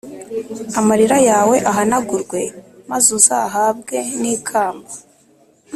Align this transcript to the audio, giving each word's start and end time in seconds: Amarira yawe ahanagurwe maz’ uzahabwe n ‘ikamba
Amarira 0.79 1.17
yawe 1.29 1.55
ahanagurwe 1.71 2.41
maz’ 2.89 3.05
uzahabwe 3.17 3.97
n 4.21 4.23
‘ikamba 4.35 4.91